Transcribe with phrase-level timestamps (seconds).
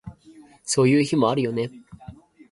[0.63, 1.69] そういう日もあるよね